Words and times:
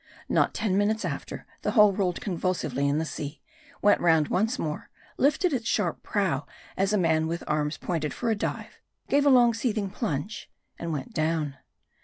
Not 0.27 0.55
ten 0.55 0.79
minutes 0.79 1.05
after, 1.05 1.45
the 1.61 1.73
hull 1.73 1.93
rolled 1.93 2.21
convulsively 2.21 2.87
in 2.89 2.97
the 2.97 3.05
sea; 3.05 3.39
went 3.83 4.01
round 4.01 4.29
once 4.29 4.57
more; 4.57 4.89
lifted 5.17 5.53
its 5.53 5.67
sharp 5.67 6.01
prow 6.01 6.47
as 6.75 6.91
a 6.91 6.97
man 6.97 7.27
with 7.27 7.43
arms 7.45 7.77
pointed 7.77 8.11
for 8.11 8.31
a 8.31 8.35
dive; 8.35 8.79
gave 9.09 9.27
a 9.27 9.29
long 9.29 9.53
seething 9.53 9.91
plunge; 9.91 10.49
and 10.79 10.91
went 10.91 11.13
down. 11.13 11.55